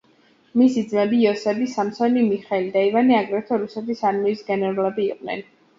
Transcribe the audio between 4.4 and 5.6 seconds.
გენერლები იყვნენ.